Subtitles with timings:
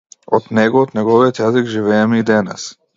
[0.37, 2.71] Од него, од неговиот јазик живееме и денес.